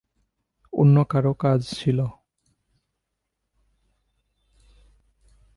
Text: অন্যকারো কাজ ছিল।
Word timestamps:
অন্যকারো 0.73 1.33
কাজ 1.33 1.59
ছিল। 1.77 1.99